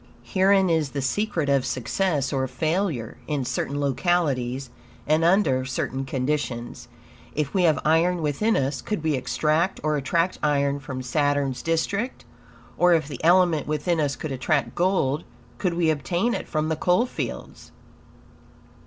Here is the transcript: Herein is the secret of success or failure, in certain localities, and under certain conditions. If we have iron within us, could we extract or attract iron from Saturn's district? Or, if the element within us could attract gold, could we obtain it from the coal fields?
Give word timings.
Herein 0.23 0.67
is 0.71 0.89
the 0.93 1.01
secret 1.03 1.47
of 1.47 1.63
success 1.63 2.33
or 2.33 2.47
failure, 2.47 3.19
in 3.27 3.45
certain 3.45 3.79
localities, 3.79 4.71
and 5.05 5.23
under 5.23 5.63
certain 5.63 6.05
conditions. 6.05 6.87
If 7.35 7.53
we 7.53 7.65
have 7.65 7.77
iron 7.85 8.23
within 8.23 8.57
us, 8.57 8.81
could 8.81 9.03
we 9.03 9.13
extract 9.13 9.79
or 9.83 9.97
attract 9.97 10.39
iron 10.41 10.79
from 10.79 11.03
Saturn's 11.03 11.61
district? 11.61 12.25
Or, 12.79 12.93
if 12.93 13.07
the 13.07 13.23
element 13.23 13.67
within 13.67 13.99
us 13.99 14.15
could 14.15 14.31
attract 14.31 14.73
gold, 14.73 15.23
could 15.59 15.75
we 15.75 15.91
obtain 15.91 16.33
it 16.33 16.47
from 16.47 16.69
the 16.69 16.75
coal 16.75 17.05
fields? 17.05 17.71